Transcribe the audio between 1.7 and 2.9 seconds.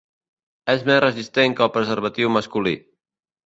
preservatiu masculí.